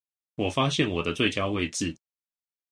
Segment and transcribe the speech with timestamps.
[0.33, 1.95] 我發現我的最佳位置